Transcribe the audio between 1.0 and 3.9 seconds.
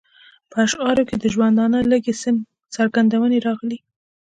کې یې د ژوندانه لږې څرګندونې راغلې.